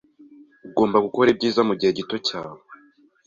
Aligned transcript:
Ugomba 0.67 0.97
gukora 1.05 1.27
ibyiza 1.33 1.61
mugihe 1.67 1.91
gito 1.97 2.15
cyawe. 2.27 2.61